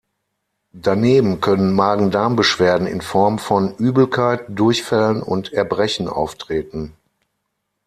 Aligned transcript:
Daneben 0.73 1.41
können 1.41 1.75
Magen-Darm-Beschwerden 1.75 2.87
in 2.87 3.01
Form 3.01 3.37
von 3.37 3.75
Übelkeit, 3.75 4.45
Durchfällen 4.49 5.21
und 5.21 5.53
Erbrechen 5.53 6.07
auftreten. 6.07 6.93